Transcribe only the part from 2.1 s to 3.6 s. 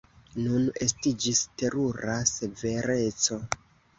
severeco.